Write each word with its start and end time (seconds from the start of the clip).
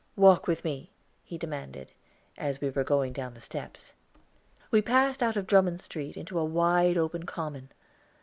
"Walk 0.15 0.47
with 0.47 0.63
me," 0.65 0.89
he 1.23 1.37
demanded, 1.37 1.91
as 2.35 2.59
we 2.59 2.71
were 2.71 2.83
going 2.83 3.13
down 3.13 3.35
the 3.35 3.39
steps. 3.39 3.93
We 4.71 4.81
passed 4.81 5.21
out 5.21 5.37
of 5.37 5.45
Drummond 5.45 5.79
Street 5.79 6.17
into 6.17 6.39
a 6.39 6.43
wide 6.43 6.97
open 6.97 7.27
common. 7.27 7.69